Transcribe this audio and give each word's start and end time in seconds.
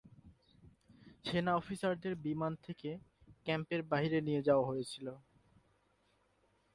সেনা 1.25 1.51
অফিসারদের 1.55 2.13
বিমান 2.25 2.53
থেকে 2.65 2.89
ক্যাম্পের 3.45 3.81
বাইরে 3.91 4.17
নিয়ে 4.21 4.45
যাওয়া 4.47 4.65
হয়েছিল। 4.65 5.07